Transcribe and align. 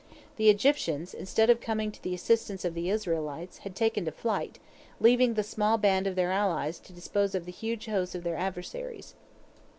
The 0.37 0.49
Egyptians, 0.49 1.13
instead 1.13 1.51
of 1.51 1.61
coming 1.61 1.91
to 1.91 2.01
the 2.01 2.15
assistance 2.15 2.65
of 2.65 2.73
the 2.73 2.89
Israelites, 2.89 3.59
had 3.59 3.75
taken 3.75 4.03
to 4.05 4.11
flight, 4.11 4.57
leaving 4.99 5.35
the 5.35 5.43
small 5.43 5.77
band 5.77 6.07
of 6.07 6.15
their 6.15 6.31
allies 6.31 6.79
to 6.79 6.91
dispose 6.91 7.35
of 7.35 7.45
the 7.45 7.51
huge 7.51 7.85
host 7.85 8.15
of 8.15 8.23
their 8.23 8.35
adversaries. 8.35 9.13